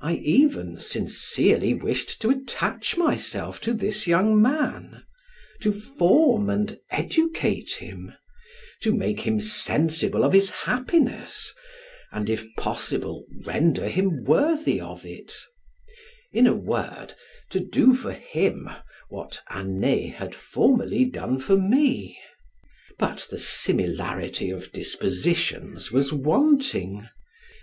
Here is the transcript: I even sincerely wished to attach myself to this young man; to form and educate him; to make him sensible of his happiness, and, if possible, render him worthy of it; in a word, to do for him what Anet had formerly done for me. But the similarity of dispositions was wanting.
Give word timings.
I 0.00 0.14
even 0.14 0.78
sincerely 0.78 1.74
wished 1.74 2.22
to 2.22 2.30
attach 2.30 2.96
myself 2.96 3.60
to 3.60 3.74
this 3.74 4.06
young 4.06 4.40
man; 4.40 5.02
to 5.60 5.70
form 5.70 6.48
and 6.48 6.78
educate 6.88 7.74
him; 7.74 8.14
to 8.80 8.94
make 8.94 9.20
him 9.20 9.38
sensible 9.38 10.24
of 10.24 10.32
his 10.32 10.48
happiness, 10.48 11.52
and, 12.10 12.30
if 12.30 12.46
possible, 12.56 13.26
render 13.44 13.90
him 13.90 14.24
worthy 14.24 14.80
of 14.80 15.04
it; 15.04 15.34
in 16.32 16.46
a 16.46 16.54
word, 16.54 17.12
to 17.50 17.60
do 17.60 17.92
for 17.94 18.12
him 18.14 18.70
what 19.10 19.42
Anet 19.50 20.14
had 20.14 20.34
formerly 20.34 21.04
done 21.04 21.38
for 21.38 21.58
me. 21.58 22.18
But 22.98 23.26
the 23.30 23.36
similarity 23.38 24.48
of 24.48 24.72
dispositions 24.72 25.92
was 25.92 26.14
wanting. 26.14 27.10